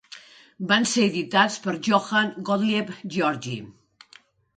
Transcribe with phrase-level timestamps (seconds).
[0.69, 3.55] Van ser editats per Johann Gottlieb Georgi.